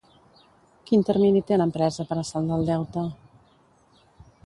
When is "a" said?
2.23-2.25